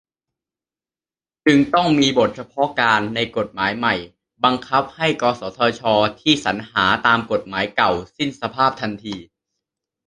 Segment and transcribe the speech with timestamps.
[1.45, 3.95] จึงต้องมีบทเฉพาะการ ในกฏหมายใหม่
[4.43, 5.81] บังคับให้ กสทช
[6.21, 9.15] ที่สรรหาตามกฎหมายเก่าสิ้นสภาพทันที